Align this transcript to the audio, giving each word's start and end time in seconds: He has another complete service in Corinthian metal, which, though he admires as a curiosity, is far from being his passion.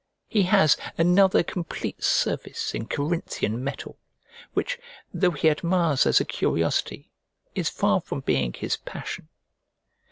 He 0.27 0.41
has 0.49 0.77
another 0.97 1.43
complete 1.43 2.03
service 2.03 2.73
in 2.73 2.87
Corinthian 2.87 3.63
metal, 3.63 3.99
which, 4.55 4.79
though 5.13 5.29
he 5.29 5.47
admires 5.47 6.07
as 6.07 6.19
a 6.19 6.25
curiosity, 6.25 7.11
is 7.53 7.69
far 7.69 8.01
from 8.01 8.21
being 8.21 8.53
his 8.53 8.77
passion. 8.77 9.27